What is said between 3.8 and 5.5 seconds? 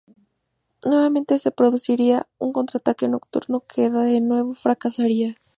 de nuevo fracasaría.